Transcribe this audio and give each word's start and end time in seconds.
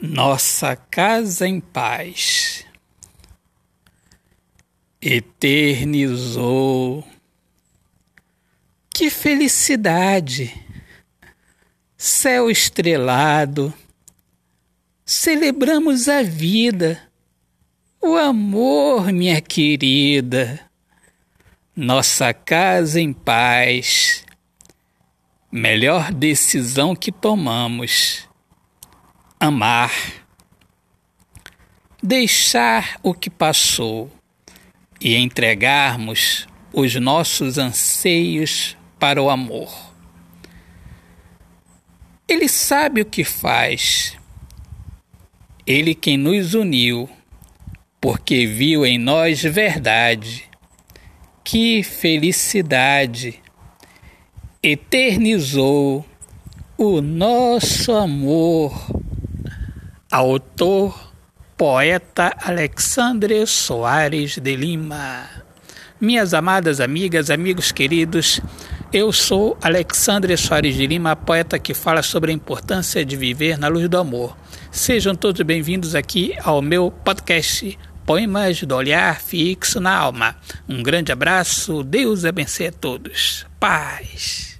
Nossa 0.00 0.76
casa 0.76 1.48
em 1.48 1.58
paz 1.58 2.64
eternizou. 5.00 7.06
Que 8.90 9.10
felicidade! 9.10 10.54
Céu 11.96 12.48
estrelado, 12.48 13.74
celebramos 15.04 16.08
a 16.08 16.22
vida, 16.22 17.02
o 18.00 18.14
amor, 18.14 19.12
minha 19.12 19.40
querida, 19.40 20.60
nossa 21.74 22.32
casa 22.32 23.00
em 23.00 23.12
paz. 23.12 24.24
Melhor 25.50 26.12
decisão 26.12 26.94
que 26.94 27.10
tomamos 27.10 28.27
amar, 29.40 29.92
deixar 32.02 32.98
o 33.02 33.14
que 33.14 33.30
passou 33.30 34.10
e 35.00 35.16
entregarmos 35.16 36.48
os 36.72 36.94
nossos 36.96 37.56
anseios 37.56 38.76
para 38.98 39.22
o 39.22 39.30
amor. 39.30 39.72
Ele 42.26 42.48
sabe 42.48 43.00
o 43.00 43.06
que 43.06 43.22
faz. 43.22 44.16
Ele 45.66 45.94
quem 45.94 46.16
nos 46.16 46.54
uniu, 46.54 47.08
porque 48.00 48.44
viu 48.44 48.84
em 48.84 48.98
nós 48.98 49.42
verdade. 49.42 50.44
Que 51.44 51.82
felicidade! 51.82 53.40
Eternizou 54.62 56.04
o 56.76 57.00
nosso 57.00 57.92
amor 57.92 58.97
Autor, 60.10 61.12
poeta 61.54 62.34
Alexandre 62.40 63.46
Soares 63.46 64.38
de 64.38 64.56
Lima. 64.56 65.28
Minhas 66.00 66.32
amadas 66.32 66.80
amigas, 66.80 67.28
amigos 67.28 67.70
queridos, 67.70 68.40
eu 68.90 69.12
sou 69.12 69.58
Alexandre 69.60 70.34
Soares 70.38 70.76
de 70.76 70.86
Lima, 70.86 71.14
poeta 71.14 71.58
que 71.58 71.74
fala 71.74 72.02
sobre 72.02 72.32
a 72.32 72.34
importância 72.34 73.04
de 73.04 73.18
viver 73.18 73.58
na 73.58 73.68
luz 73.68 73.86
do 73.86 73.98
amor. 73.98 74.34
Sejam 74.70 75.14
todos 75.14 75.42
bem-vindos 75.42 75.94
aqui 75.94 76.32
ao 76.42 76.62
meu 76.62 76.90
podcast 76.90 77.78
Poemas 78.06 78.62
do 78.62 78.74
Olhar 78.74 79.20
Fixo 79.20 79.78
na 79.78 79.94
Alma. 79.94 80.36
Um 80.66 80.82
grande 80.82 81.12
abraço, 81.12 81.82
Deus 81.82 82.24
abençoe 82.24 82.68
a 82.68 82.72
todos. 82.72 83.44
Paz. 83.60 84.57